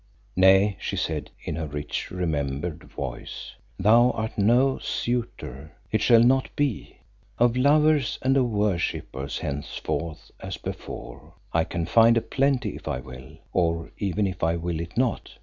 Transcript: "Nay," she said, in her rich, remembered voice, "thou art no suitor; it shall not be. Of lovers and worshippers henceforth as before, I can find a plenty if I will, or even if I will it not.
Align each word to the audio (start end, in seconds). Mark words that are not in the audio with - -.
"Nay," 0.35 0.77
she 0.79 0.95
said, 0.95 1.29
in 1.43 1.55
her 1.57 1.67
rich, 1.67 2.09
remembered 2.09 2.85
voice, 2.85 3.51
"thou 3.77 4.09
art 4.15 4.35
no 4.35 4.79
suitor; 4.79 5.73
it 5.91 6.01
shall 6.01 6.23
not 6.23 6.49
be. 6.55 6.97
Of 7.37 7.55
lovers 7.55 8.17
and 8.23 8.51
worshippers 8.51 9.37
henceforth 9.37 10.31
as 10.39 10.57
before, 10.57 11.35
I 11.53 11.65
can 11.65 11.85
find 11.85 12.17
a 12.17 12.21
plenty 12.21 12.75
if 12.75 12.87
I 12.87 12.99
will, 12.99 13.37
or 13.53 13.91
even 13.99 14.25
if 14.25 14.41
I 14.41 14.55
will 14.55 14.79
it 14.79 14.97
not. 14.97 15.37